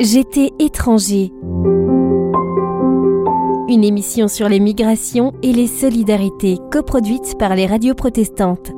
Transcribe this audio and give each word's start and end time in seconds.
J'étais 0.00 0.52
étranger. 0.60 1.32
Une 3.68 3.82
émission 3.82 4.28
sur 4.28 4.48
les 4.48 4.60
migrations 4.60 5.32
et 5.42 5.52
les 5.52 5.66
solidarités 5.66 6.58
coproduite 6.70 7.36
par 7.36 7.56
les 7.56 7.66
radios 7.66 7.96
protestantes. 7.96 8.70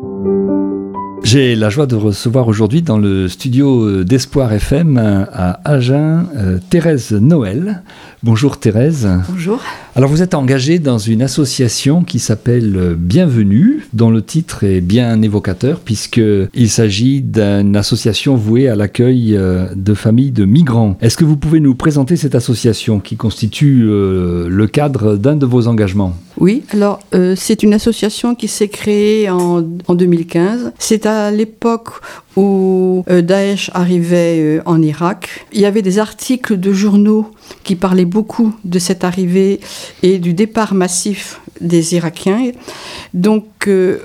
J'ai 1.23 1.55
la 1.55 1.71
joie 1.71 1.87
de 1.87 1.95
recevoir 1.95 2.49
aujourd'hui 2.49 2.83
dans 2.83 2.99
le 2.99 3.29
studio 3.29 4.03
d'Espoir 4.03 4.53
FM 4.53 4.97
à 4.99 5.61
Agen 5.65 6.27
euh, 6.35 6.59
Thérèse 6.71 7.13
Noël. 7.13 7.83
Bonjour 8.23 8.59
Thérèse. 8.59 9.09
Bonjour. 9.29 9.63
Alors 9.97 10.11
vous 10.11 10.23
êtes 10.23 10.35
engagée 10.35 10.79
dans 10.79 10.99
une 10.99 11.23
association 11.23 12.05
qui 12.05 12.19
s'appelle 12.19 12.95
Bienvenue, 12.99 13.87
dont 13.93 14.11
le 14.11 14.23
titre 14.23 14.65
est 14.65 14.81
bien 14.81 15.21
évocateur 15.23 15.81
puisqu'il 15.81 16.71
s'agit 16.71 17.21
d'une 17.21 17.77
association 17.77 18.37
vouée 18.37 18.69
à 18.69 18.75
l'accueil 18.75 19.37
euh, 19.37 19.67
de 19.75 19.95
familles 19.95 20.33
de 20.33 20.45
migrants. 20.45 20.97
Est-ce 21.01 21.17
que 21.17 21.25
vous 21.25 21.37
pouvez 21.37 21.61
nous 21.61 21.75
présenter 21.75 22.17
cette 22.17 22.35
association 22.35 23.01
qui 23.01 23.17
constitue 23.17 23.85
euh, 23.85 24.49
le 24.49 24.67
cadre 24.67 25.17
d'un 25.17 25.37
de 25.37 25.47
vos 25.47 25.67
engagements? 25.67 26.15
Oui, 26.39 26.63
alors 26.71 27.01
euh, 27.15 27.35
c'est 27.37 27.63
une 27.63 27.75
association 27.75 28.35
qui 28.35 28.49
s'est 28.49 28.69
créée 28.69 29.29
en, 29.29 29.65
en 29.87 29.95
2015. 29.95 30.73
C'est 30.79 31.07
à 31.11 31.31
l'époque 31.31 31.89
où 32.37 33.05
Daesh 33.09 33.71
arrivait 33.75 34.61
en 34.65 34.81
Irak. 34.83 35.47
Il 35.53 35.61
y 35.61 35.67
avait 35.67 35.83
des 35.83 35.99
articles 35.99 36.59
de 36.59 36.73
journaux 36.73 37.31
qui 37.65 37.77
parlaient 37.77 38.05
beaucoup 38.05 38.55
de 38.65 38.79
cette 38.79 39.05
arrivée 39.05 39.61
et 40.03 40.19
du 40.19 40.35
départ 40.35 40.75
massif 40.75 41.41
des 41.61 41.95
Irakiens. 41.95 42.53
Donc, 43.15 43.47
euh, 43.67 43.99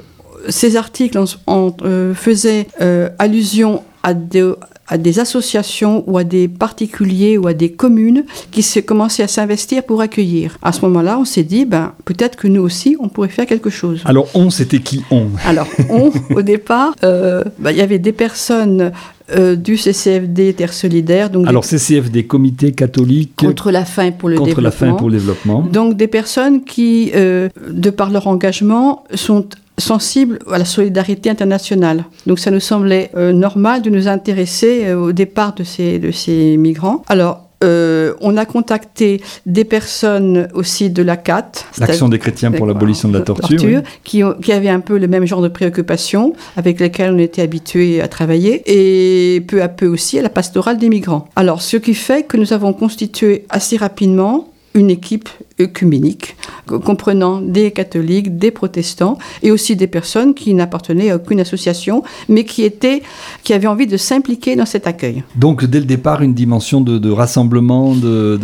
ces 0.50 0.76
articles 0.76 1.18
en, 1.48 1.76
euh, 1.82 2.14
faisaient 2.14 2.68
euh, 2.82 3.10
allusion 3.20 3.84
à 4.04 4.14
des, 4.14 4.54
à 4.88 4.98
des 4.98 5.20
associations 5.20 6.04
ou 6.08 6.18
à 6.18 6.24
des 6.24 6.48
particuliers 6.48 7.38
ou 7.38 7.48
à 7.48 7.54
des 7.54 7.72
communes 7.72 8.24
qui 8.52 8.62
se 8.62 8.80
commençaient 8.80 9.24
à 9.24 9.28
s'investir 9.28 9.84
pour 9.84 10.02
accueillir. 10.02 10.58
À 10.62 10.72
ce 10.72 10.82
moment-là, 10.82 11.18
on 11.20 11.26
s'est 11.26 11.44
dit, 11.44 11.66
ben, 11.66 11.94
peut-être 12.06 12.36
que 12.36 12.48
nous 12.48 12.62
aussi, 12.62 12.96
on 13.00 13.10
pourrait 13.10 13.30
faire 13.30 13.46
quelque 13.46 13.70
chose. 13.70 14.02
Alors, 14.06 14.28
on, 14.34 14.50
c'était 14.50 14.80
qui 14.80 15.04
on? 15.12 15.28
Alors, 15.46 15.68
on, 15.90 16.12
au 16.36 16.42
départ, 16.42 16.94
ben, 17.02 17.72
il 17.72 17.78
y 17.78 17.82
avait 17.82 18.00
des 18.00 18.14
personnes 18.14 18.92
euh, 19.32 19.56
du 19.56 19.76
CCFD 19.76 20.54
Terre 20.54 20.72
Solidaire. 20.72 21.32
Donc 21.32 21.48
Alors 21.48 21.66
CCFD, 21.66 22.26
Comité 22.26 22.74
catholique 22.74 23.32
contre 23.36 23.72
la 23.72 23.84
faim 23.84 24.12
pour 24.12 24.30
le 24.30 24.36
contre 24.36 24.50
développement. 24.50 24.86
la 24.86 24.92
faim 24.92 24.94
pour 24.94 25.10
le 25.10 25.18
développement. 25.18 25.62
Donc 25.62 25.98
des 25.98 26.08
personnes 26.08 26.64
qui, 26.64 27.12
euh, 27.16 27.50
de 27.68 27.90
par 27.90 28.12
leur 28.12 28.28
engagement, 28.28 29.04
sont 29.16 29.48
sensibles 29.78 30.40
à 30.52 30.58
la 30.58 30.66
solidarité 30.66 31.30
internationale. 31.30 32.06
Donc 32.28 32.40
ça 32.40 32.52
nous 32.52 32.60
semblait 32.60 33.12
euh, 33.16 33.34
normal 33.34 33.82
de 33.82 33.90
nous 33.90 34.08
intéresser 34.08 34.94
au 34.94 35.12
départ 35.12 35.54
de 35.54 35.64
ces, 35.64 36.00
de 36.00 36.12
ces 36.12 36.58
migrants. 36.58 37.04
Alors 37.08 37.46
euh, 37.64 38.14
on 38.22 38.38
a 38.38 38.46
contacté 38.46 39.22
des 39.46 39.64
personnes 39.64 40.50
aussi 40.54 40.90
de 40.90 41.02
la 41.02 41.18
CAT, 41.18 41.52
l'Action 41.80 42.10
des 42.10 42.20
chrétiens 42.20 42.52
pour 42.52 42.66
l'abolition 42.66 43.08
de 43.08 43.18
la 43.18 43.24
torture, 43.24 43.58
torture 43.58 43.82
qui, 44.04 44.22
qui, 44.42 44.52
avaient 44.52 44.70
un 44.70 44.82
peu 44.82 44.98
le 44.98 45.08
même 45.08 45.26
genre 45.26 45.42
de 45.42 45.48
préoccupations 45.48 46.34
avec 46.58 46.80
lesquelles 46.80 47.12
on 47.14 47.18
était 47.18 47.42
habitué 47.42 48.02
à 48.02 48.08
travailler, 48.08 48.62
et 48.66 49.42
peu 49.42 49.62
à 49.62 49.70
peu 49.70 49.88
aussi 49.88 50.20
à 50.20 50.22
la 50.22 50.30
pastorale 50.30 50.78
des 50.78 50.90
migrants. 50.90 51.28
Alors, 51.36 51.62
ce 51.62 51.78
qui 51.78 51.94
fait 51.94 52.24
que 52.24 52.38
nous 52.38 52.52
avons 52.52 52.74
constitué 52.74 53.46
assez 53.50 53.78
rapidement 53.78 54.50
une 54.74 54.90
équipe 54.90 55.30
œcuménique, 55.60 56.36
comprenant 56.84 57.40
des 57.40 57.72
catholiques, 57.72 58.38
des 58.38 58.52
protestants 58.52 59.18
et 59.42 59.52
aussi 59.52 59.76
des 59.76 59.88
personnes 59.88 60.34
qui 60.34 60.54
n'appartenaient 60.54 61.12
à 61.12 61.16
aucune 61.16 61.40
association, 61.40 62.04
mais 62.28 62.44
qui, 62.44 62.64
étaient, 62.64 63.02
qui 63.44 63.54
avaient 63.54 63.68
envie 63.68 63.88
de 63.88 63.96
s'impliquer 63.96 64.56
dans 64.56 64.66
cet 64.66 64.86
accueil. 64.86 65.24
Donc 65.36 65.64
dès 65.64 65.80
le 65.80 65.86
départ, 65.86 66.22
une 66.22 66.34
dimension 66.34 66.82
de, 66.82 67.10
rassemblement 67.10 67.96
de, 67.96 68.38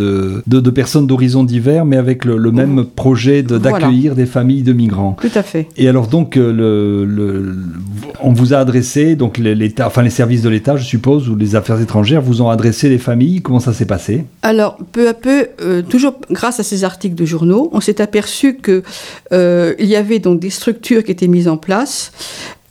de, 0.47 0.59
de 0.59 0.69
personnes 0.69 1.07
d'horizons 1.07 1.43
divers, 1.43 1.85
mais 1.85 1.97
avec 1.97 2.23
le, 2.23 2.51
même 2.51 2.85
projet 2.85 3.43
d'accueillir 3.43 4.15
des 4.15 4.25
familles 4.25 4.63
de 4.63 4.73
migrants. 4.73 5.17
Tout 5.19 5.29
à 5.35 5.43
fait. 5.43 5.67
Et 5.77 5.87
alors 5.87 6.07
donc, 6.07 6.37
euh, 6.37 6.51
le, 6.51 7.05
le 7.05 7.55
on 8.21 8.33
vous 8.33 8.53
a 8.53 8.57
adressé, 8.57 9.15
donc 9.15 9.37
l'État, 9.37 9.87
enfin 9.87 10.01
les 10.01 10.09
services 10.09 10.41
de 10.41 10.49
l'État, 10.49 10.77
je 10.77 10.83
suppose, 10.83 11.29
ou 11.29 11.35
les 11.35 11.55
affaires 11.55 11.79
étrangères, 11.81 12.21
vous 12.21 12.41
ont 12.41 12.49
adressé 12.49 12.87
les 12.89 12.97
familles. 12.97 13.41
Comment 13.41 13.59
ça 13.59 13.73
s'est 13.73 13.85
passé? 13.85 14.25
Alors, 14.43 14.77
peu 14.91 15.07
à 15.07 15.13
peu, 15.13 15.47
euh, 15.61 15.81
toujours 15.81 16.15
grâce 16.29 16.59
à 16.59 16.63
ces 16.63 16.83
articles 16.83 17.00
de 17.09 17.25
journaux, 17.25 17.69
on 17.73 17.81
s'est 17.81 18.01
aperçu 18.01 18.57
qu'il 18.57 18.83
euh, 19.33 19.75
y 19.79 19.95
avait 19.95 20.19
donc 20.19 20.39
des 20.39 20.49
structures 20.49 21.03
qui 21.03 21.11
étaient 21.11 21.27
mises 21.27 21.47
en 21.47 21.57
place. 21.57 22.11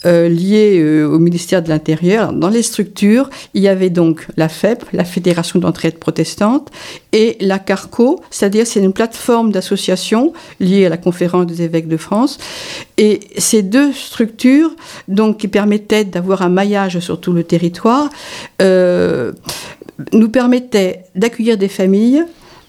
Euh, 0.07 0.31
liées 0.31 0.81
euh, 0.81 1.05
au 1.05 1.19
ministère 1.19 1.63
de 1.63 1.69
l'Intérieur. 1.69 2.33
Dans 2.33 2.49
les 2.49 2.63
structures, 2.63 3.29
il 3.53 3.61
y 3.61 3.69
avait 3.69 3.91
donc 3.91 4.27
la 4.39 4.49
FEP, 4.49 4.83
la 4.95 5.05
Fédération 5.05 5.59
d'entraide 5.59 5.99
protestante, 5.99 6.71
et 7.13 7.37
la 7.39 7.59
CARCO, 7.59 8.19
c'est-à-dire 8.31 8.67
c'est 8.67 8.81
une 8.81 8.95
plateforme 8.95 9.53
d'associations 9.53 10.33
liée 10.59 10.87
à 10.87 10.89
la 10.89 10.97
Conférence 10.97 11.45
des 11.45 11.61
évêques 11.61 11.87
de 11.87 11.99
France. 11.99 12.39
Et 12.97 13.21
ces 13.37 13.61
deux 13.61 13.93
structures, 13.93 14.75
donc 15.07 15.37
qui 15.37 15.49
permettaient 15.49 16.07
d'avoir 16.07 16.41
un 16.41 16.49
maillage 16.49 16.99
sur 17.01 17.21
tout 17.21 17.35
le 17.35 17.45
territoire, 17.45 18.09
nous 18.59 20.29
permettaient 20.31 21.05
d'accueillir 21.15 21.59
des 21.59 21.69
familles 21.69 22.25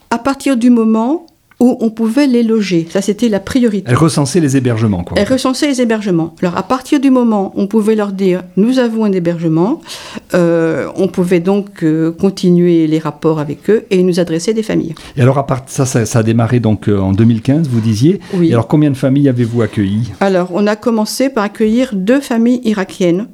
à 0.09 0.19
partir 0.19 0.57
du 0.57 0.69
moment 0.69 1.25
où 1.61 1.77
on 1.79 1.91
pouvait 1.91 2.25
les 2.25 2.41
loger. 2.41 2.87
Ça, 2.89 3.01
c'était 3.01 3.29
la 3.29 3.39
priorité. 3.39 3.85
Elle 3.87 3.95
recensait 3.95 4.39
les 4.39 4.57
hébergements, 4.57 5.03
quoi. 5.03 5.15
Elle 5.17 5.31
recensait 5.31 5.67
les 5.67 5.79
hébergements. 5.79 6.35
Alors, 6.41 6.57
à 6.57 6.63
partir 6.63 6.99
du 6.99 7.11
moment 7.11 7.53
où 7.55 7.61
on 7.61 7.67
pouvait 7.67 7.93
leur 7.93 8.11
dire, 8.11 8.41
nous 8.57 8.79
avons 8.79 9.05
un 9.05 9.11
hébergement, 9.11 9.79
euh, 10.33 10.87
on 10.95 11.07
pouvait 11.07 11.39
donc 11.39 11.83
euh, 11.83 12.11
continuer 12.11 12.87
les 12.87 12.97
rapports 12.97 13.39
avec 13.39 13.69
eux 13.69 13.85
et 13.91 14.01
nous 14.01 14.19
adresser 14.19 14.55
des 14.55 14.63
familles. 14.63 14.95
Et 15.15 15.21
alors, 15.21 15.37
à 15.37 15.45
part 15.45 15.61
ça, 15.67 15.85
ça, 15.85 16.07
ça 16.07 16.19
a 16.19 16.23
démarré 16.23 16.59
donc 16.59 16.89
euh, 16.89 16.97
en 16.97 17.11
2015, 17.11 17.69
vous 17.69 17.79
disiez. 17.79 18.19
Oui. 18.33 18.49
Et 18.49 18.53
alors, 18.53 18.67
combien 18.67 18.89
de 18.89 18.97
familles 18.97 19.29
avez-vous 19.29 19.61
accueillies? 19.61 20.11
Alors, 20.19 20.49
on 20.53 20.65
a 20.65 20.75
commencé 20.75 21.29
par 21.29 21.43
accueillir 21.43 21.91
deux 21.93 22.21
familles 22.21 22.61
irakiennes, 22.63 23.27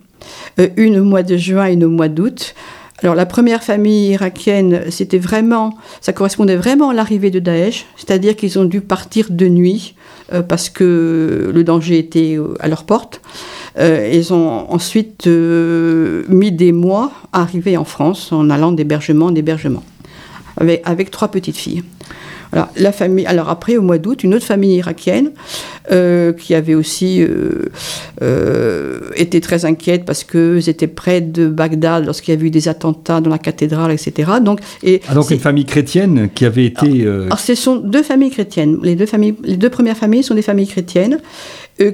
une 0.76 1.00
au 1.00 1.06
mois 1.06 1.24
de 1.24 1.38
juin 1.38 1.68
et 1.68 1.74
une 1.74 1.86
au 1.86 1.90
mois 1.90 2.10
d'août. 2.10 2.56
Alors 3.04 3.14
la 3.14 3.28
première 3.28 3.64
famille 3.64 4.10
irakienne, 4.10 4.82
c'était 4.90 5.20
vraiment, 5.20 5.76
ça 6.02 6.14
correspondait 6.14 6.56
vraiment 6.56 6.90
à 6.90 6.94
l'arrivée 6.96 7.30
de 7.30 7.40
Daesh, 7.40 7.86
c'est-à-dire 7.96 8.36
qu'ils 8.36 8.58
ont 8.58 8.66
dû 8.66 8.82
partir 8.82 9.28
de 9.30 9.48
nuit 9.48 9.94
euh, 10.34 10.42
parce 10.42 10.70
que 10.70 11.52
le 11.54 11.64
danger 11.64 12.00
était 12.00 12.40
à 12.60 12.68
leur 12.68 12.86
porte. 12.86 13.22
Euh, 13.78 14.10
ils 14.12 14.34
ont 14.34 14.72
ensuite 14.72 15.28
euh, 15.28 16.24
mis 16.28 16.52
des 16.52 16.72
mois 16.72 17.12
à 17.34 17.42
arriver 17.42 17.78
en 17.78 17.86
France 17.86 18.32
en 18.32 18.50
allant 18.50 18.72
d'hébergement 18.72 19.28
en 19.28 19.36
hébergement, 19.36 19.84
avec 20.84 21.12
trois 21.12 21.28
petites 21.28 21.58
filles. 21.58 21.84
Alors, 22.52 22.70
la 22.78 22.92
famille, 22.92 23.26
alors 23.26 23.50
après, 23.50 23.78
au 23.78 23.82
mois 23.82 23.98
d'août, 23.98 24.24
une 24.24 24.34
autre 24.34 24.46
famille 24.46 24.76
irakienne 24.76 25.32
euh, 25.92 26.34
qui 26.34 26.56
avait 26.56 26.76
aussi 26.76 27.22
euh, 27.22 27.66
euh, 28.22 29.00
été 29.16 29.42
très 29.42 29.66
inquiète 29.66 30.06
parce 30.06 30.24
qu'ils 30.24 30.70
étaient 30.70 30.88
près 30.88 31.22
de 31.22 31.48
Bagdad 31.48 32.06
lorsqu'il 32.06 32.34
y 32.34 32.38
a 32.38 32.42
eu 32.42 32.50
des 32.50 32.68
attentats 32.68 33.22
dans 33.22 33.30
la 33.30 33.38
cathédrale, 33.38 33.92
etc. 33.92 34.32
Donc, 34.42 34.60
et 34.84 35.02
ah, 35.08 35.14
donc 35.14 35.30
une 35.32 35.40
famille 35.40 35.66
chrétienne 35.66 36.30
qui 36.34 36.46
avait 36.46 36.66
été... 36.66 37.04
Alors, 37.04 37.26
alors, 37.26 37.40
ce 37.40 37.56
sont 37.56 37.78
deux 37.78 38.04
familles 38.04 38.32
chrétiennes. 38.32 38.78
Les 38.84 38.96
deux, 38.96 39.06
familles, 39.06 39.36
les 39.44 39.58
deux 39.58 39.70
premières 39.70 39.98
familles 39.98 40.24
sont 40.24 40.36
des 40.36 40.42
familles 40.42 40.68
chrétiennes 40.68 41.20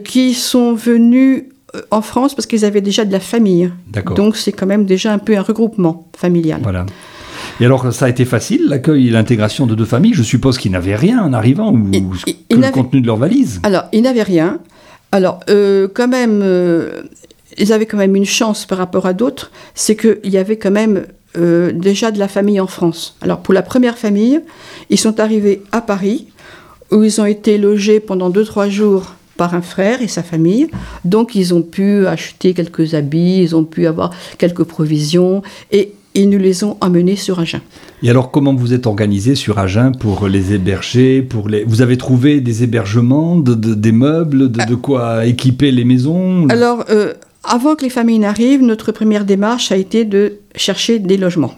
qui 0.05 0.33
sont 0.33 0.73
venues 0.73 1.49
en 1.91 2.01
France 2.01 2.35
parce 2.35 2.45
qu'ils 2.45 2.65
avaient 2.65 2.81
déjà 2.81 3.05
de 3.05 3.11
la 3.11 3.19
famille. 3.19 3.71
Donc 4.15 4.37
c'est 4.37 4.51
quand 4.51 4.65
même 4.65 4.85
déjà 4.85 5.11
un 5.11 5.17
peu 5.17 5.35
un 5.35 5.41
regroupement 5.41 6.07
familial. 6.15 6.61
Voilà. 6.63 6.85
Et 7.59 7.65
alors, 7.65 7.93
ça 7.93 8.05
a 8.05 8.09
été 8.09 8.25
facile, 8.25 8.67
l'accueil 8.67 9.07
et 9.07 9.11
l'intégration 9.11 9.67
de 9.67 9.75
deux 9.75 9.85
familles 9.85 10.13
Je 10.13 10.23
suppose 10.23 10.57
qu'ils 10.57 10.71
n'avaient 10.71 10.95
rien 10.95 11.21
en 11.21 11.33
arrivant, 11.33 11.71
ou 11.71 11.89
il, 11.91 12.05
il, 12.27 12.57
que 12.57 12.65
le 12.65 12.71
contenu 12.71 13.01
de 13.01 13.07
leur 13.07 13.17
valise 13.17 13.59
Alors, 13.63 13.83
ils 13.91 14.01
n'avaient 14.01 14.23
rien. 14.23 14.59
Alors, 15.11 15.41
euh, 15.49 15.87
quand 15.93 16.07
même, 16.07 16.41
euh, 16.43 17.03
ils 17.57 17.71
avaient 17.71 17.85
quand 17.85 17.97
même 17.97 18.15
une 18.15 18.25
chance 18.25 18.65
par 18.65 18.79
rapport 18.79 19.05
à 19.05 19.13
d'autres, 19.13 19.51
c'est 19.75 19.95
qu'il 19.95 20.31
y 20.31 20.37
avait 20.37 20.57
quand 20.57 20.71
même 20.71 21.05
euh, 21.37 21.71
déjà 21.71 22.11
de 22.11 22.19
la 22.19 22.27
famille 22.27 22.59
en 22.59 22.67
France. 22.67 23.15
Alors, 23.21 23.39
pour 23.39 23.53
la 23.53 23.61
première 23.61 23.97
famille, 23.97 24.41
ils 24.89 24.99
sont 24.99 25.19
arrivés 25.19 25.61
à 25.71 25.81
Paris, 25.81 26.27
où 26.91 27.03
ils 27.03 27.21
ont 27.21 27.25
été 27.25 27.57
logés 27.57 27.99
pendant 27.99 28.29
deux, 28.29 28.43
trois 28.43 28.69
jours 28.69 29.13
par 29.37 29.55
un 29.55 29.61
frère 29.61 30.01
et 30.01 30.07
sa 30.07 30.23
famille. 30.23 30.69
Donc, 31.05 31.35
ils 31.35 31.53
ont 31.53 31.61
pu 31.61 32.07
acheter 32.07 32.53
quelques 32.53 32.93
habits, 32.93 33.41
ils 33.41 33.55
ont 33.55 33.63
pu 33.63 33.87
avoir 33.87 34.11
quelques 34.37 34.63
provisions, 34.63 35.41
et 35.71 35.93
ils 36.15 36.29
nous 36.29 36.37
les 36.37 36.63
ont 36.63 36.77
emmenés 36.81 37.15
sur 37.15 37.39
Agen. 37.39 37.61
Et 38.01 38.09
alors, 38.09 38.31
comment 38.31 38.53
vous 38.53 38.73
êtes 38.73 38.85
organisé 38.85 39.35
sur 39.35 39.59
Agen 39.59 39.91
pour 39.97 40.27
les 40.27 40.53
héberger 40.53 41.21
pour 41.21 41.49
les... 41.49 41.63
Vous 41.63 41.81
avez 41.81 41.97
trouvé 41.97 42.41
des 42.41 42.63
hébergements, 42.63 43.37
de, 43.37 43.53
de, 43.53 43.73
des 43.73 43.91
meubles, 43.91 44.51
de, 44.51 44.65
de, 44.65 44.75
quoi 44.75 45.25
équiper 45.25 45.71
les 45.71 45.85
maisons? 45.85 46.47
Alors, 46.49 46.85
euh, 46.89 47.13
avant 47.43 47.75
que 47.75 47.83
les 47.83 47.89
familles 47.89 48.19
n'arrivent, 48.19 48.61
notre 48.61 48.91
première 48.91 49.25
démarche 49.25 49.71
a 49.71 49.77
été 49.77 50.05
de 50.05 50.39
chercher 50.55 50.99
des 50.99 51.17
logements. 51.17 51.55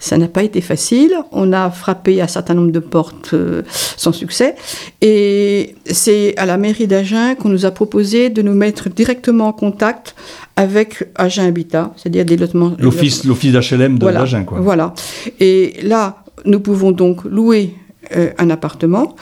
Ça 0.00 0.18
n'a 0.18 0.26
pas 0.28 0.42
été 0.42 0.60
facile. 0.60 1.14
On 1.30 1.52
a 1.52 1.70
frappé 1.70 2.20
un 2.20 2.26
certain 2.26 2.54
nombre 2.54 2.72
de 2.72 2.80
portes 2.80 3.34
euh, 3.34 3.62
sans 3.68 4.12
succès. 4.12 4.56
Et 5.00 5.76
c'est 5.86 6.36
à 6.38 6.46
la 6.46 6.56
mairie 6.56 6.86
d'Agen 6.86 7.34
qu'on 7.36 7.50
nous 7.50 7.66
a 7.66 7.70
proposé 7.70 8.30
de 8.30 8.42
nous 8.42 8.54
mettre 8.54 8.88
directement 8.88 9.48
en 9.48 9.52
contact 9.52 10.16
avec 10.56 11.08
Agen 11.14 11.46
Habitat, 11.46 11.92
c'est-à-dire 11.96 12.24
des 12.24 12.36
logements. 12.36 12.74
L'office, 12.78 13.24
l'office 13.24 13.52
d'HLM 13.52 13.98
de 13.98 14.04
voilà, 14.04 14.22
Agen, 14.22 14.44
quoi. 14.44 14.58
Voilà. 14.60 14.94
Et 15.38 15.74
là, 15.82 16.24
nous 16.46 16.60
pouvons 16.60 16.90
donc 16.90 17.24
louer 17.24 17.74
euh, 18.16 18.30
un 18.38 18.48
appartement. 18.48 19.16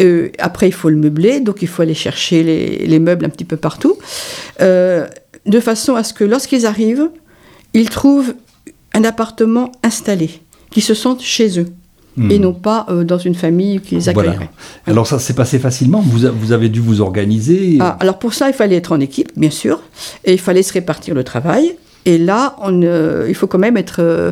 Euh, 0.00 0.28
après, 0.38 0.68
il 0.68 0.72
faut 0.72 0.90
le 0.90 0.96
meubler, 0.96 1.40
donc 1.40 1.62
il 1.62 1.68
faut 1.68 1.80
aller 1.80 1.94
chercher 1.94 2.42
les, 2.42 2.86
les 2.86 2.98
meubles 2.98 3.24
un 3.24 3.30
petit 3.30 3.44
peu 3.44 3.56
partout, 3.56 3.96
euh, 4.60 5.06
de 5.46 5.60
façon 5.60 5.94
à 5.94 6.04
ce 6.04 6.12
que 6.14 6.24
lorsqu'ils 6.24 6.66
arrivent, 6.66 7.08
ils 7.74 7.90
trouvent 7.90 8.34
un 8.94 9.04
appartement 9.04 9.70
installé, 9.82 10.30
qu'ils 10.70 10.82
se 10.82 10.94
sentent 10.94 11.22
chez 11.22 11.58
eux. 11.60 11.66
Hmm. 12.18 12.30
Et 12.30 12.38
non 12.38 12.54
pas 12.54 12.86
euh, 12.88 13.04
dans 13.04 13.18
une 13.18 13.34
famille 13.34 13.78
qui 13.80 13.94
les 13.96 14.10
Voilà. 14.12 14.30
accueillerait. 14.30 14.50
Alors 14.86 15.06
ça 15.06 15.18
s'est 15.18 15.34
passé 15.34 15.58
facilement. 15.58 16.00
Vous, 16.00 16.24
a- 16.24 16.30
vous 16.30 16.52
avez 16.52 16.70
dû 16.70 16.80
vous 16.80 17.02
organiser. 17.02 17.76
Ah, 17.78 17.98
alors 18.00 18.18
pour 18.18 18.32
ça, 18.32 18.48
il 18.48 18.54
fallait 18.54 18.76
être 18.76 18.92
en 18.92 19.00
équipe, 19.00 19.32
bien 19.36 19.50
sûr, 19.50 19.82
et 20.24 20.32
il 20.32 20.40
fallait 20.40 20.62
se 20.62 20.72
répartir 20.72 21.14
le 21.14 21.24
travail. 21.24 21.76
Et 22.06 22.18
là, 22.18 22.56
on, 22.62 22.82
euh, 22.82 23.26
il 23.28 23.34
faut 23.34 23.48
quand 23.48 23.58
même 23.58 23.76
être 23.76 23.96
euh, 23.98 24.30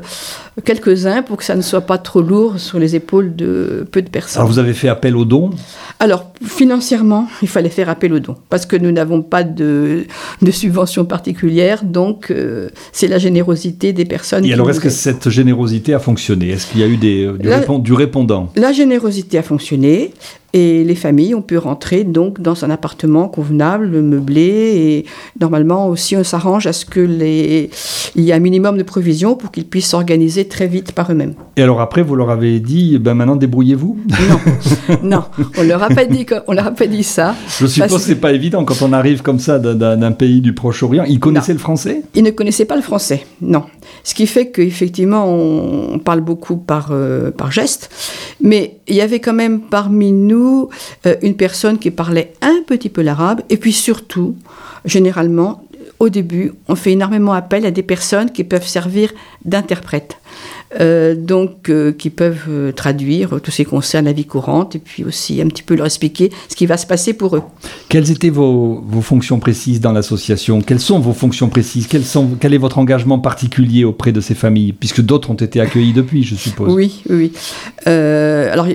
quelques-uns 0.64 1.22
pour 1.22 1.36
que 1.36 1.44
ça 1.44 1.56
ne 1.56 1.60
soit 1.60 1.80
pas 1.80 1.98
trop 1.98 2.22
lourd 2.22 2.60
sur 2.60 2.78
les 2.78 2.94
épaules 2.94 3.34
de 3.34 3.84
peu 3.90 4.00
de 4.00 4.08
personnes. 4.08 4.40
Alors 4.40 4.50
vous 4.50 4.60
avez 4.60 4.74
fait 4.74 4.88
appel 4.88 5.16
aux 5.16 5.24
dons? 5.24 5.50
Alors, 5.98 6.32
financièrement, 6.42 7.28
il 7.42 7.48
fallait 7.48 7.68
faire 7.70 7.88
appel 7.88 8.12
aux 8.12 8.20
dons, 8.20 8.36
parce 8.48 8.64
que 8.64 8.76
nous 8.76 8.92
n'avons 8.92 9.22
pas 9.22 9.42
de, 9.42 10.04
de 10.40 10.50
subvention 10.52 11.04
particulière, 11.04 11.82
donc 11.82 12.30
euh, 12.30 12.68
c'est 12.92 13.08
la 13.08 13.18
générosité 13.18 13.92
des 13.92 14.04
personnes. 14.04 14.44
Et 14.44 14.52
alors 14.52 14.70
est-ce 14.70 14.80
que 14.80 14.88
cette 14.90 15.28
générosité 15.28 15.94
a 15.94 15.98
fonctionné? 15.98 16.50
Est-ce 16.50 16.66
qu'il 16.68 16.80
y 16.80 16.84
a 16.84 16.86
eu 16.86 16.96
des, 16.96 17.26
du, 17.38 17.48
répon- 17.48 17.82
du 17.82 17.92
répondant? 17.92 18.52
La 18.54 18.72
générosité 18.72 19.38
a 19.38 19.42
fonctionné, 19.42 20.12
et 20.54 20.84
les 20.84 20.94
familles 20.94 21.34
ont 21.34 21.42
pu 21.42 21.58
rentrer 21.58 22.04
donc 22.04 22.40
dans 22.40 22.64
un 22.64 22.70
appartement 22.70 23.28
convenable, 23.28 23.88
meublé, 24.00 24.42
et 24.42 25.04
normalement 25.40 25.88
aussi 25.88 26.16
on 26.16 26.24
s'arrange 26.24 26.66
à 26.66 26.72
ce 26.72 26.86
que 26.86 27.00
les, 27.00 27.68
il 28.14 28.22
y 28.22 28.30
ait 28.30 28.34
un 28.34 28.38
minimum 28.38 28.78
de 28.78 28.82
provisions 28.84 29.34
pour 29.34 29.50
qu'ils 29.50 29.66
puissent 29.66 29.88
s'organiser 29.88 30.46
très 30.46 30.68
vite 30.68 30.92
par 30.92 31.10
eux-mêmes. 31.10 31.34
Et 31.56 31.62
alors 31.62 31.80
après, 31.80 32.02
vous 32.02 32.14
leur 32.16 32.30
avez 32.30 32.60
dit, 32.60 32.96
ben 32.98 33.14
maintenant 33.14 33.36
débrouillez-vous. 33.36 33.98
Non, 34.30 34.96
non, 35.02 35.24
on 35.58 35.62
leur 35.64 35.82
a 35.82 35.88
pas 35.88 36.04
dit, 36.06 36.24
on 36.46 36.52
leur 36.52 36.68
a 36.68 36.70
pas 36.70 36.86
dit 36.86 37.02
ça. 37.02 37.34
Je 37.58 37.66
suppose 37.66 37.90
Parce- 37.90 38.02
que 38.02 38.08
c'est 38.08 38.14
pas 38.20 38.32
évident 38.32 38.64
quand 38.64 38.80
on 38.82 38.92
arrive 38.92 39.22
comme 39.22 39.40
ça 39.40 39.58
d'un- 39.58 40.12
pays 40.12 40.40
du 40.40 40.52
Proche-Orient. 40.52 41.04
Ils 41.08 41.18
connaissaient 41.18 41.52
le 41.52 41.58
français? 41.58 42.02
Ils 42.14 42.22
ne 42.22 42.30
connaissaient 42.30 42.64
pas 42.66 42.76
le 42.76 42.82
français, 42.82 43.26
non. 43.42 43.64
Ce 44.04 44.14
qui 44.14 44.28
fait 44.28 44.50
qu'effectivement, 44.52 45.26
on, 45.26 45.94
on 45.94 45.98
parle 45.98 46.20
beaucoup 46.20 46.56
par, 46.56 46.90
euh, 46.92 47.32
par 47.32 47.50
geste, 47.50 47.90
mais 48.40 48.76
il 48.86 48.94
y 48.94 49.00
avait 49.00 49.18
quand 49.18 49.32
même 49.32 49.60
parmi 49.60 50.12
nous 50.12 50.43
euh, 51.06 51.16
une 51.22 51.36
personne 51.36 51.78
qui 51.78 51.90
parlait 51.90 52.32
un 52.40 52.62
petit 52.66 52.88
peu 52.88 53.02
l'arabe, 53.02 53.42
et 53.50 53.56
puis 53.56 53.72
surtout, 53.72 54.36
généralement, 54.84 55.64
au 55.98 56.08
début, 56.08 56.52
on 56.68 56.74
fait 56.74 56.92
énormément 56.92 57.32
appel 57.32 57.64
à 57.66 57.70
des 57.70 57.82
personnes 57.82 58.30
qui 58.30 58.44
peuvent 58.44 58.66
servir 58.66 59.12
d'interprètes. 59.44 60.18
Euh, 60.80 61.14
donc, 61.14 61.68
euh, 61.68 61.92
qui 61.92 62.10
peuvent 62.10 62.46
euh, 62.48 62.72
traduire 62.72 63.40
tout 63.40 63.50
ce 63.50 63.58
qui 63.58 63.64
concerne 63.64 64.06
la 64.06 64.12
vie 64.12 64.24
courante 64.24 64.74
et 64.74 64.80
puis 64.80 65.04
aussi 65.04 65.40
un 65.40 65.46
petit 65.46 65.62
peu 65.62 65.76
leur 65.76 65.86
expliquer 65.86 66.32
ce 66.48 66.56
qui 66.56 66.66
va 66.66 66.76
se 66.76 66.86
passer 66.86 67.12
pour 67.12 67.36
eux. 67.36 67.42
Quelles 67.88 68.10
étaient 68.10 68.30
vos, 68.30 68.82
vos 68.84 69.00
fonctions 69.00 69.38
précises 69.38 69.80
dans 69.80 69.92
l'association? 69.92 70.62
Quelles 70.62 70.80
sont 70.80 70.98
vos 70.98 71.12
fonctions 71.12 71.48
précises? 71.48 71.86
Sont, 72.04 72.30
Quel 72.40 72.54
est 72.54 72.58
votre 72.58 72.78
engagement 72.78 73.20
particulier 73.20 73.84
auprès 73.84 74.10
de 74.10 74.20
ces 74.20 74.34
familles? 74.34 74.72
Puisque 74.72 75.00
d'autres 75.00 75.30
ont 75.30 75.34
été 75.34 75.60
accueillis 75.60 75.92
depuis, 75.92 76.24
je 76.24 76.34
suppose. 76.34 76.72
Oui, 76.72 77.02
oui. 77.08 77.32
Euh, 77.86 78.52
alors, 78.52 78.66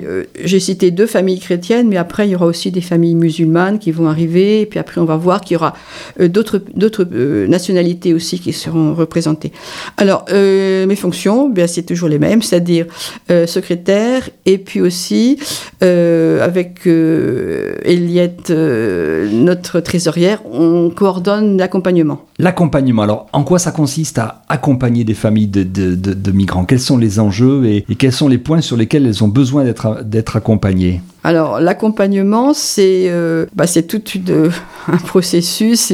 j'ai 0.42 0.60
cité 0.60 0.92
deux 0.92 1.06
familles 1.06 1.40
chrétiennes, 1.40 1.90
mais 1.90 1.98
après, 1.98 2.28
il 2.28 2.32
y 2.32 2.36
aura 2.36 2.46
aussi 2.46 2.72
des 2.72 2.82
familles 2.82 3.16
musulmanes 3.16 3.78
qui 3.78 3.92
vont 3.92 4.08
arriver. 4.08 4.62
Et 4.62 4.66
puis 4.66 4.80
après, 4.80 5.02
on 5.02 5.06
va 5.06 5.18
voir 5.18 5.42
qu'il 5.42 5.56
y 5.56 5.58
aura 5.58 5.74
d'autres 6.20 6.62
d'autres, 6.76 7.04
nationalités 7.48 8.14
aussi 8.14 8.40
qui 8.40 8.54
seront 8.54 8.94
représentées. 8.94 9.52
Alors, 9.98 10.26
mes 10.32 10.96
fonctions, 10.96 11.50
bien, 11.50 11.68
c'est 11.68 11.79
toujours 11.84 12.10
les 12.10 12.20
mêmes, 12.20 12.42
c'est-à-dire 12.42 12.86
euh, 13.30 13.48
secrétaire, 13.48 14.30
et 14.46 14.58
puis 14.58 14.82
aussi, 14.82 15.40
euh, 15.84 16.44
avec 16.44 16.88
euh, 16.88 17.76
Eliette, 17.84 18.50
notre 18.50 19.80
trésorière, 19.80 20.42
on 20.46 20.90
coordonne 20.90 21.58
l'accompagnement. 21.58 22.29
L'accompagnement, 22.42 23.02
alors 23.02 23.28
en 23.34 23.44
quoi 23.44 23.60
ça 23.60 23.72
consiste 23.72 24.18
à 24.18 24.44
accompagner 24.48 25.04
des 25.04 25.14
familles 25.14 25.48
de, 25.48 25.64
de- 25.64 25.94
de- 25.96 26.32
migrants? 26.32 26.64
Quels 26.64 26.80
sont 26.80 26.98
les 26.98 27.20
enjeux 27.20 27.66
et, 27.66 27.86
quels 27.98 28.14
sont 28.14 28.30
les 28.30 28.38
points 28.38 28.62
sur 28.62 28.78
lesquels 28.78 29.06
elles 29.06 29.22
ont 29.26 29.28
besoin 29.28 29.66
d'être 29.66 30.36
accompagnées? 30.38 31.02
Alors, 31.26 31.60
l'accompagnement, 31.60 32.54
c'est 32.54 33.08
euh, 33.10 33.46
bah, 33.54 33.66
tout 33.68 34.02
une- 34.16 34.52
un 34.88 34.98
processus 34.98 35.92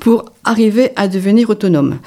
pour 0.00 0.24
arriver 0.42 0.90
à 0.96 1.06
devenir 1.06 1.50
autonome. 1.50 1.98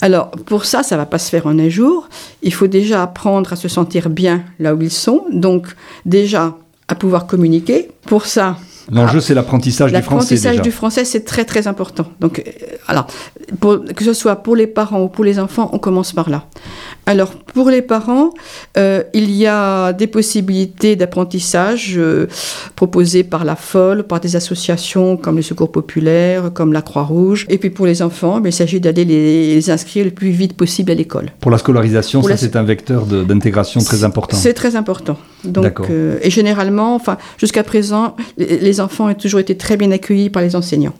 Alors, 0.00 0.32
pour 0.32 0.64
ça, 0.64 0.82
ça 0.82 0.96
va 0.96 1.06
pas 1.06 1.18
se 1.18 1.30
faire 1.30 1.46
en 1.46 1.60
un 1.60 1.68
jour. 1.68 2.08
Il 2.42 2.52
faut 2.52 2.66
déjà 2.66 3.04
apprendre 3.04 3.52
à 3.52 3.56
se 3.56 3.68
sentir 3.68 4.10
bien 4.10 4.42
là 4.58 4.74
où 4.74 4.82
ils 4.82 4.90
sont. 4.90 5.26
Donc, 5.32 5.68
déjà, 6.04 6.56
à 6.88 6.96
pouvoir 6.96 7.28
communiquer. 7.28 7.88
Pour 8.06 8.26
ça, 8.26 8.56
L'enjeu, 8.90 9.20
c'est 9.20 9.34
l'apprentissage 9.34 9.92
du 9.92 10.00
français 10.02 10.34
L'apprentissage 10.34 10.62
du 10.62 10.70
français, 10.70 11.04
c'est 11.04 11.24
très 11.24 11.44
très 11.44 11.66
important. 11.68 12.06
Donc, 12.20 12.38
euh, 12.40 12.50
alors, 12.86 13.06
pour- 13.60 13.84
que 13.84 14.04
ce 14.04 14.12
soit 14.12 14.36
pour 14.36 14.56
les 14.56 14.66
parents 14.66 15.02
ou 15.02 15.08
pour 15.08 15.24
les 15.24 15.38
enfants, 15.38 15.70
on 15.72 15.78
commence 15.78 16.12
par 16.12 16.30
là. 16.30 16.44
Alors, 17.06 17.30
pour 17.32 17.70
les 17.70 17.82
parents, 17.82 18.30
euh, 18.76 19.02
il 19.14 19.30
y 19.30 19.46
a 19.46 19.92
des 19.92 20.06
possibilités 20.06 20.96
d'apprentissage 20.96 21.94
euh, 21.96 22.26
proposées 22.76 23.24
par 23.24 23.44
la 23.44 23.56
FOL, 23.56 24.04
par 24.04 24.20
des 24.20 24.36
associations 24.36 25.16
comme 25.16 25.36
le 25.36 25.42
Secours 25.42 25.72
Populaire, 25.72 26.50
comme 26.52 26.72
la 26.72 26.82
Croix-Rouge. 26.82 27.46
Et 27.48 27.58
puis 27.58 27.70
pour 27.70 27.86
les 27.86 28.02
enfants, 28.02 28.40
ben, 28.40 28.48
il 28.50 28.52
s'agit 28.52 28.80
d'aller 28.80 29.04
les, 29.04 29.54
les 29.54 29.70
inscrire 29.70 30.04
le 30.04 30.10
plus 30.10 30.30
vite 30.30 30.54
possible 30.56 30.90
à 30.90 30.94
l'école. 30.94 31.26
Pour 31.40 31.50
la 31.50 31.58
scolarisation, 31.58 32.20
Pour 32.20 32.28
ça 32.28 32.34
la- 32.34 32.38
c'est 32.38 32.56
un 32.56 32.62
vecteur 32.62 33.06
d'intégration 33.06 33.80
très 33.80 34.04
important. 34.04 34.36
C'est 34.36 34.54
très 34.54 34.76
important. 34.76 35.16
Donc, 35.44 35.64
D'accord. 35.64 35.86
euh, 35.90 36.18
et 36.22 36.30
généralement, 36.30 36.94
enfin, 36.94 37.16
jusqu'à 37.38 37.62
présent, 37.62 38.16
les, 38.36 38.58
les 38.58 38.77
enfants 38.80 39.08
ont 39.08 39.14
toujours 39.14 39.40
été 39.40 39.56
très 39.56 39.76
bien 39.76 39.90
accueillis 39.90 40.30
par 40.30 40.42
les 40.42 40.56
enseignants. 40.56 40.94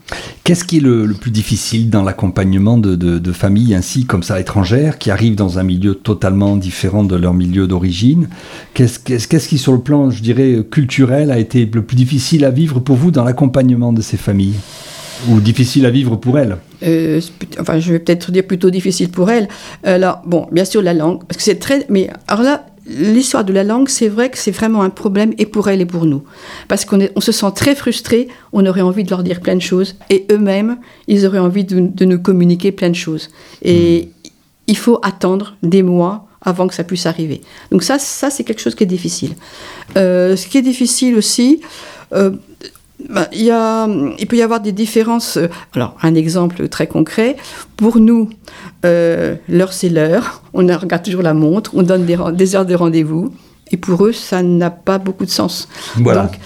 Qu'est-ce 0.44 0.64
qui 0.64 0.78
est 0.78 0.80
le, 0.80 1.06
le 1.06 1.14
plus 1.14 1.30
difficile 1.30 1.90
dans 1.90 2.02
l'accompagnement 2.02 2.78
de, 2.78 2.96
de- 2.96 3.18
de 3.18 3.32
familles 3.32 3.74
ainsi 3.74 4.04
comme 4.04 4.22
ça 4.22 4.40
étrangères 4.40 4.98
qui 4.98 5.10
arrivent 5.10 5.34
dans 5.34 5.58
un 5.58 5.62
milieu 5.62 5.94
totalement 5.94 6.56
différent 6.56 7.04
de 7.04 7.16
leur 7.16 7.34
milieu 7.34 7.66
d'origine? 7.66 8.28
Qu'est-ce 8.74 9.48
qui, 9.48 9.58
sur 9.58 9.72
le 9.72 9.80
plan, 9.80 10.10
je 10.10 10.22
dirais, 10.22 10.64
culturel, 10.70 11.30
a 11.30 11.38
été 11.38 11.68
le 11.72 11.82
plus 11.82 11.96
difficile 11.96 12.44
à 12.44 12.50
vivre 12.50 12.80
pour 12.80 12.96
vous 12.96 13.10
dans 13.10 13.24
l'accompagnement 13.24 13.92
de 13.92 14.00
ces 14.02 14.16
familles? 14.16 14.54
Ou 15.28 15.40
difficile 15.40 15.84
à 15.84 15.90
vivre 15.90 16.14
pour 16.14 16.38
elles? 16.38 16.58
Euh, 16.84 17.20
enfin, 17.58 17.80
je 17.80 17.92
vais 17.92 17.98
peut-être 17.98 18.30
dire 18.30 18.46
plutôt 18.46 18.70
difficile 18.70 19.08
pour 19.08 19.30
elle. 19.30 19.48
Alors, 19.82 20.22
bon, 20.24 20.46
bien 20.52 20.64
sûr, 20.64 20.80
la 20.80 20.94
langue, 20.94 21.24
parce 21.26 21.38
que 21.38 21.42
c'est 21.42 21.56
très. 21.56 21.84
Mais 21.88 22.08
alors 22.28 22.44
là, 22.44 22.66
l'histoire 22.88 23.44
de 23.44 23.52
la 23.52 23.64
langue, 23.64 23.88
c'est 23.88 24.08
vrai 24.08 24.30
que 24.30 24.38
c'est 24.38 24.50
vraiment 24.50 24.82
un 24.82 24.90
problème 24.90 25.32
et 25.38 25.46
pour 25.46 25.68
elle 25.68 25.80
et 25.80 25.86
pour 25.86 26.06
nous. 26.06 26.24
Parce 26.68 26.84
qu'on 26.84 27.06
on 27.14 27.20
se 27.20 27.32
sent 27.32 27.52
très 27.54 27.74
frustré, 27.74 28.28
on 28.52 28.64
aurait 28.66 28.80
envie 28.80 29.04
de 29.04 29.10
leur 29.10 29.22
dire 29.22 29.40
plein 29.40 29.56
de 29.56 29.62
choses, 29.62 29.96
et 30.10 30.26
eux-mêmes, 30.30 30.78
ils 31.06 31.26
auraient 31.26 31.38
envie 31.38 31.64
de, 31.64 31.80
de 31.80 32.04
nous 32.04 32.18
communiquer 32.18 32.72
plein 32.72 32.90
de 32.90 32.94
choses. 32.94 33.28
Et 33.62 34.10
il 34.66 34.76
faut 34.76 34.98
attendre 35.02 35.56
des 35.62 35.82
mois 35.82 36.26
avant 36.40 36.68
que 36.68 36.74
ça 36.74 36.84
puisse 36.84 37.06
arriver. 37.06 37.40
Donc 37.70 37.82
ça, 37.82 37.98
ça 37.98 38.30
c'est 38.30 38.44
quelque 38.44 38.60
chose 38.60 38.74
qui 38.74 38.84
est 38.84 38.86
difficile. 38.86 39.34
Euh, 39.96 40.36
ce 40.36 40.46
qui 40.46 40.58
est 40.58 40.62
difficile 40.62 41.16
aussi, 41.16 41.60
euh, 42.12 42.32
ben, 43.08 43.26
il, 43.32 43.42
y 43.44 43.50
a, 43.50 43.88
il 44.18 44.26
peut 44.26 44.36
y 44.36 44.42
avoir 44.42 44.60
des 44.60 44.72
différences. 44.72 45.36
euh, 45.36 45.48
Alors, 45.74 45.96
un 46.02 46.14
exemple 46.14 46.68
très 46.68 46.86
concret. 46.86 47.36
Pour 47.76 47.98
nous, 47.98 48.28
euh, 48.84 49.36
l'heure, 49.48 49.72
c'est 49.72 49.88
l'heure. 49.88 50.42
On 50.52 50.66
regarde 50.66 51.02
toujours 51.02 51.22
la 51.22 51.34
montre, 51.34 51.72
on 51.74 51.82
donne 51.82 52.04
des, 52.04 52.16
des 52.32 52.56
heures 52.56 52.66
de 52.66 52.74
rendez-vous. 52.74 53.32
Et 53.70 53.76
pour 53.76 54.06
eux, 54.06 54.12
ça 54.12 54.42
n'a 54.42 54.70
pas 54.70 54.98
beaucoup 54.98 55.24
de 55.26 55.30
sens. 55.30 55.68
Voilà. 55.96 56.22
Donc, 56.22 56.38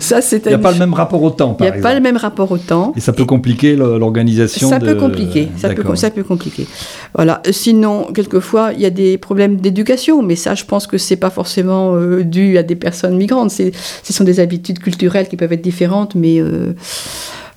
ça, 0.00 0.20
c'est 0.20 0.44
Il 0.44 0.48
n'y 0.48 0.54
a 0.54 0.58
pas 0.58 0.72
le 0.72 0.78
même 0.78 0.92
rapport 0.94 1.22
au 1.22 1.30
temps, 1.30 1.56
Il 1.60 1.62
n'y 1.62 1.68
a 1.68 1.72
pas 1.72 1.94
le 1.94 2.00
même 2.00 2.16
rapport 2.16 2.50
au 2.52 2.58
temps. 2.58 2.92
Et 2.96 3.00
ça 3.00 3.12
peut 3.12 3.24
compliquer 3.24 3.74
l'organisation 3.76 4.68
Ça 4.68 4.78
de- 4.78 4.86
peut 4.86 4.94
compliquer, 4.96 5.48
ça 5.56 5.68
peut, 5.70 5.76
D'accord. 5.76 5.96
ça 5.96 6.10
peut 6.10 6.24
compliquer. 6.24 6.66
Voilà. 7.14 7.42
Sinon, 7.50 8.08
quelquefois, 8.14 8.72
il 8.74 8.80
y 8.80 8.86
a 8.86 8.90
des 8.90 9.16
problèmes 9.18 9.56
d'éducation, 9.56 10.22
mais 10.22 10.36
ça, 10.36 10.54
je 10.54 10.64
pense 10.64 10.86
que 10.86 10.98
c'est 10.98 11.16
pas 11.16 11.30
forcément 11.30 11.94
euh, 11.94 12.22
dû 12.22 12.58
à 12.58 12.62
des 12.62 12.76
personnes 12.76 13.16
migrantes. 13.16 13.50
Ce 13.50 14.12
sont 14.12 14.24
des 14.24 14.40
habitudes 14.40 14.78
culturelles 14.78 15.28
qui 15.28 15.36
peuvent 15.36 15.52
être 15.52 15.62
différentes, 15.62 16.14
mais 16.14 16.38
euh, 16.40 16.74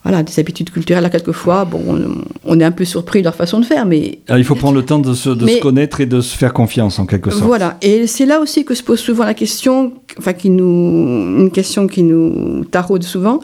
voilà, 0.03 0.24
des 0.24 0.39
habitudes 0.39 0.70
culturelles. 0.70 1.03
Là, 1.03 1.10
quelquefois, 1.10 1.65
bon, 1.65 1.82
on, 1.88 2.00
on 2.46 2.60
est 2.60 2.63
un 2.63 2.72
peu 2.72 2.86
surpris 2.86 3.20
de 3.20 3.25
leur 3.25 3.36
façon 3.36 3.60
de 3.60 3.65
faire, 3.65 3.86
mais 3.86 4.20
Alors, 4.27 4.39
il 4.39 4.46
faut 4.46 4.56
prendre 4.56 4.75
le 4.75 4.86
temps 4.86 5.00
de, 5.00 5.13
se, 5.13 5.29
de 5.29 5.46
Mais- 5.46 5.56
se 5.58 5.62
connaître 5.62 6.00
et 6.01 6.06
de 6.06 6.22
se 6.22 6.38
faire 6.38 6.53
confiance, 6.53 7.00
en 7.00 7.06
quelque 7.06 7.32
sorte. 7.32 7.44
Voilà, 7.44 7.77
et 7.82 8.08
c'est 8.08 8.25
là 8.25 8.39
aussi 8.39 8.63
que 8.65 8.74
se 8.75 8.84
pose 8.84 9.00
souvent 9.00 9.25
la 9.25 9.34
question, 9.34 9.91
enfin 10.18 10.34
qui 10.34 10.50
nous, 10.50 10.63
une 11.39 11.51
question 11.51 11.88
qui 11.88 12.03
nous 12.03 12.63
taraude 12.65 13.03
souvent, 13.03 13.41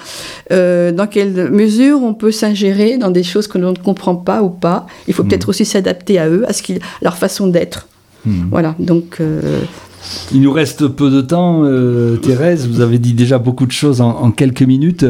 euh, 0.51 0.91
dans 0.91 1.07
quelle 1.07 1.51
mesure 1.51 2.01
on 2.01 2.13
peut 2.13 2.31
s'ingérer 2.31 2.97
dans 2.97 3.12
des 3.12 3.24
choses 3.24 3.47
que 3.47 3.57
l'on 3.57 3.71
ne 3.71 3.77
comprend 3.77 4.15
pas 4.15 4.41
ou 4.41 4.50
pas. 4.50 4.85
Il 5.07 5.13
faut 5.13 5.24
peut-être 5.24 5.50
aussi 5.50 5.65
s'adapter 5.65 6.19
à 6.19 6.29
eux, 6.29 6.45
à 6.47 6.53
ce 6.53 6.63
qu'ils, 6.63 6.79
leur 7.01 7.17
façon 7.17 7.47
d'être. 7.47 7.88
Hmm. 8.25 8.45
Voilà, 8.50 8.75
donc. 8.79 9.17
Euh, 9.19 9.59
il 10.31 10.41
nous 10.41 10.51
reste 10.51 10.88
peu 10.88 11.09
de 11.09 11.21
temps, 11.21 11.63
euh, 11.63 12.17
Thérèse. 12.17 12.67
Vous 12.67 12.79
avez 12.81 13.00
dit 13.00 13.13
déjà 13.13 13.39
beaucoup 13.39 13.65
de 13.65 13.71
choses 13.71 14.01
en, 14.01 14.09
en 14.09 14.31
quelques 14.31 14.62
minutes. 14.62 15.05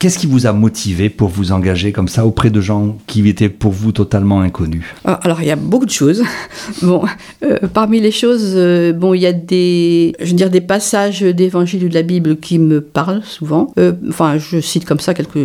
Qu'est-ce 0.00 0.18
qui 0.18 0.26
vous 0.26 0.46
a 0.46 0.54
motivé 0.54 1.10
pour 1.10 1.28
vous 1.28 1.52
engager 1.52 1.92
comme 1.92 2.08
ça 2.08 2.24
auprès 2.24 2.48
de 2.48 2.62
gens 2.62 2.96
qui 3.06 3.28
étaient 3.28 3.50
pour 3.50 3.70
vous 3.70 3.92
totalement 3.92 4.40
inconnus? 4.40 4.82
Ah, 5.04 5.20
Alors, 5.22 5.42
il 5.42 5.48
y 5.48 5.50
a 5.50 5.56
beaucoup 5.56 5.84
de 5.84 5.90
choses. 5.90 6.22
bon, 6.82 7.02
euh, 7.42 7.58
parmi 7.74 8.00
les 8.00 8.10
choses, 8.10 8.54
euh, 8.54 8.94
bon, 8.94 9.12
il 9.12 9.20
y 9.20 9.26
a 9.26 9.34
des, 9.34 10.14
je 10.18 10.30
veux 10.30 10.36
dire, 10.36 10.48
des 10.48 10.62
passages 10.62 11.20
d'évangile 11.20 11.84
ou 11.84 11.90
de 11.90 11.94
la 11.94 12.00
Bible 12.00 12.38
qui 12.38 12.58
me 12.58 12.80
parlent 12.80 13.20
souvent. 13.22 13.74
Euh, 13.78 13.92
enfin, 14.08 14.38
je 14.38 14.58
cite 14.62 14.86
comme 14.86 15.00
ça 15.00 15.12
quelques. 15.12 15.36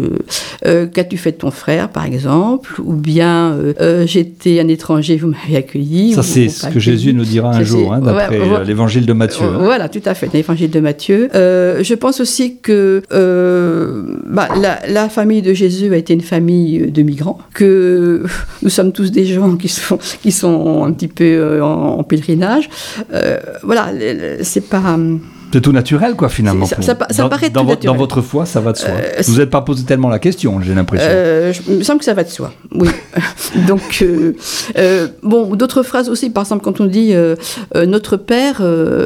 Qu'as-tu 0.63 1.17
fait 1.17 1.33
de 1.33 1.37
ton 1.37 1.51
frère, 1.51 1.89
par 1.89 2.05
exemple? 2.05 2.81
Ou 2.81 2.93
bien, 2.93 3.57
j'étais 4.05 4.61
un 4.61 4.69
étranger, 4.69 5.17
vous 5.17 5.27
m'avez 5.27 5.57
accueilli. 5.57 6.13
Ça, 6.13 6.23
c'est 6.23 6.47
ce 6.47 6.67
que 6.67 6.79
Jésus 6.79 7.13
nous 7.13 7.25
dira 7.25 7.51
un 7.51 7.63
jour, 7.63 7.91
hein, 7.91 7.99
d'après 7.99 8.39
l'évangile 8.63 9.05
de 9.05 9.11
Matthieu. 9.11 9.45
Hein. 9.45 9.59
Voilà, 9.59 9.89
tout 9.89 10.01
à 10.05 10.13
fait, 10.13 10.33
l'évangile 10.33 10.71
de 10.71 10.79
Matthieu. 10.79 11.29
je 11.33 11.93
pense 11.93 12.21
aussi 12.21 12.55
que. 12.61 13.03
Bah, 14.29 14.44
la, 14.55 15.09
famille 15.09 15.41
de 15.41 15.53
Jésus 15.53 15.93
a 15.93 15.97
été 15.97 16.13
une 16.13 16.21
famille 16.21 16.91
de 16.91 17.01
migrants, 17.01 17.39
que 17.53 18.23
nous 18.61 18.69
sommes 18.69 18.91
tous 18.91 19.11
des 19.11 19.25
gens 19.25 19.55
qui 19.57 19.67
sont, 19.67 19.99
qui 20.21 20.31
sont 20.31 20.83
un 20.83 20.91
petit 20.93 21.07
peu 21.07 21.23
euh, 21.23 21.63
en, 21.63 22.03
pèlerinage. 22.03 22.69
Euh, 23.13 23.39
voilà, 23.63 23.91
c'est 24.41 24.69
pas. 24.69 24.97
C'est 25.55 25.61
tout 25.61 25.71
naturel, 25.71 26.15
quoi, 26.15 26.27
finalement. 26.27 26.65
Ça, 26.65 26.75
dans, 26.75 27.29
paraît 27.29 27.49
tout 27.49 27.63
naturel. 27.63 27.85
Dans 27.85 27.95
votre 27.95 28.19
foi, 28.19 28.45
ça 28.45 28.59
va 28.59 28.73
de 28.73 28.77
soi. 28.77 28.89
Euh, 28.89 29.21
vous 29.25 29.37
n'êtes 29.37 29.49
pas 29.49 29.61
posé 29.61 29.85
tellement 29.85 30.09
la 30.09 30.19
question, 30.19 30.59
j'ai 30.59 30.75
l'impression. 30.75 31.07
il 31.69 31.77
me 31.77 31.83
semble 31.83 31.99
que 31.99 32.03
ça 32.03 32.13
va 32.13 32.25
de 32.25 32.29
soi, 32.29 32.51
oui. 32.73 32.89
Donc, 33.65 34.03
bon, 35.23 35.55
d'autres 35.55 35.81
phrases 35.81 36.09
aussi, 36.09 36.29
par 36.29 36.43
exemple, 36.43 36.61
quand 36.61 36.81
on 36.81 36.85
dit 36.87 37.13
notre 37.73 38.17
Père, 38.17 38.61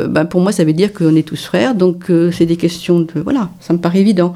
ben, 0.10 0.26
pour 0.26 0.42
moi, 0.42 0.52
ça 0.52 0.64
veut 0.64 0.74
dire 0.74 0.92
qu'on 0.92 1.16
est 1.16 1.28
tous 1.28 1.46
frères. 1.46 1.76
Donc, 1.76 2.06
c'est 2.32 2.48
des 2.48 2.58
questions 2.58 3.02
de. 3.02 3.20
Voilà, 3.24 3.50
ça 3.60 3.74
me 3.74 3.78
paraît 3.78 4.00
évident. 4.00 4.34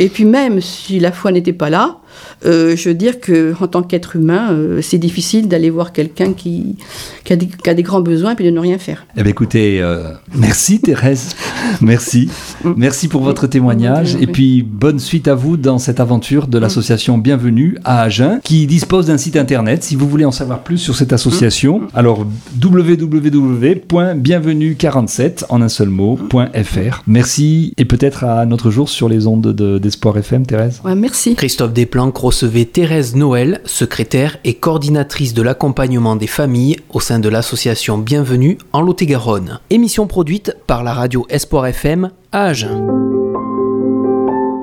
Et 0.00 0.08
puis 0.08 0.24
même 0.24 0.60
si 0.60 0.98
la 0.98 1.12
foi 1.12 1.30
n'était 1.30 1.52
pas 1.52 1.70
là, 1.70 1.98
euh, 2.44 2.76
je 2.76 2.88
veux 2.88 2.94
dire 2.94 3.14
qu'en 3.20 3.66
tant 3.66 3.82
qu'être 3.82 4.16
humain, 4.16 4.52
euh, 4.52 4.80
c'est 4.82 4.98
difficile 4.98 5.48
d'aller 5.48 5.70
voir 5.70 5.92
quelqu'un 5.92 6.32
qui, 6.32 6.76
qui, 7.24 7.32
a 7.32 7.74
des, 7.74 7.82
grands 7.82 8.00
besoins 8.00 8.32
et 8.32 8.34
puis 8.34 8.44
de 8.44 8.50
ne 8.50 8.60
rien 8.60 8.78
faire. 8.78 9.06
Eh 9.16 9.22
bien, 9.22 9.30
écoutez, 9.30 9.80
euh, 9.80 10.12
merci 10.34 10.80
Thérèse, 10.80 11.34
merci. 11.80 12.28
Mm. 12.64 12.74
Merci 12.76 13.08
pour 13.08 13.22
votre 13.22 13.46
témoignage 13.46 14.16
et 14.16 14.26
puis 14.26 14.62
bonne 14.62 14.98
suite 14.98 15.28
à 15.28 15.34
vous 15.34 15.56
dans 15.56 15.78
cette 15.78 16.00
aventure 16.00 16.46
de 16.46 16.58
mm. 16.58 16.62
l'association 16.62 17.18
Bienvenue 17.18 17.78
à 17.84 18.02
Agen 18.02 18.40
qui 18.42 18.66
dispose 18.66 19.06
d'un 19.06 19.18
site 19.18 19.36
internet 19.36 19.82
si 19.82 19.96
vous 19.96 20.08
voulez 20.08 20.24
en 20.24 20.30
savoir 20.30 20.60
plus 20.60 20.78
sur 20.78 20.96
cette 20.96 21.12
association. 21.12 21.80
Mm. 21.80 21.88
Alors 21.94 22.26
www.bienvenue47 22.62 25.44
en 25.48 25.62
un 25.62 25.68
seul 25.68 25.88
mot.fr. 25.88 27.02
Merci 27.06 27.74
et 27.76 27.84
peut-être 27.84 28.24
à 28.24 28.46
notre 28.46 28.70
jour 28.70 28.88
sur 28.88 29.08
les 29.08 29.26
ondes 29.26 29.54
d'Espoir 29.54 30.16
FM, 30.16 30.46
Thérèse. 30.46 30.80
Ouais, 30.84 30.94
merci. 30.94 31.34
Christophe 31.34 31.72
Desplanques 31.72 32.16
recevait 32.16 32.64
Thérèse 32.64 33.14
Noël, 33.14 33.60
secrétaire 33.64 34.38
et 34.44 34.54
coordinatrice 34.54 35.34
de 35.34 35.42
l'accompagnement 35.42 36.16
des 36.16 36.26
familles 36.26 36.76
au 36.90 37.00
sein 37.00 37.18
de 37.18 37.28
l'association 37.28 37.98
Bienvenue 37.98 38.58
en 38.72 38.80
Lot-et-Garonne. 38.80 39.60
Émission 39.70 40.06
produite 40.06 40.56
par 40.66 40.84
la 40.84 40.94
radio 40.94 41.26
Espoir 41.28 41.66
FM 41.66 42.10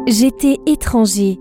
J'étais 0.05 0.57
étranger. 0.65 1.39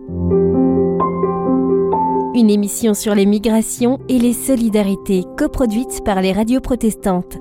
Une 2.37 2.49
émission 2.49 2.95
sur 2.95 3.17
les 3.17 3.27
migrations 3.27 3.99
et 4.09 4.21
les 4.21 4.33
solidarités 4.33 5.25
coproduite 5.37 6.05
par 6.05 6.21
les 6.21 6.33
radios 6.33 6.61
protestantes. 6.61 7.39